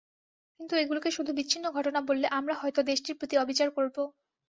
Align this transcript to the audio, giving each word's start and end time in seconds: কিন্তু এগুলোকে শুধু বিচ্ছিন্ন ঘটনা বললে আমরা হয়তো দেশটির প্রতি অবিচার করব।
কিন্তু 0.59 0.73
এগুলোকে 0.75 1.09
শুধু 1.11 1.31
বিচ্ছিন্ন 1.37 1.65
ঘটনা 1.71 1.99
বললে 2.09 2.27
আমরা 2.31 2.53
হয়তো 2.55 2.79
দেশটির 2.83 3.17
প্রতি 3.19 3.35
অবিচার 3.37 3.69
করব। 3.71 3.95